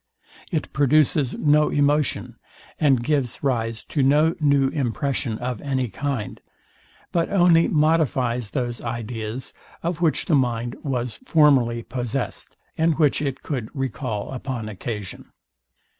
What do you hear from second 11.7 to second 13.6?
possessed, and which it